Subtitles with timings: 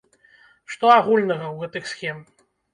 [0.75, 2.27] Што агульнага ў гэтых схем?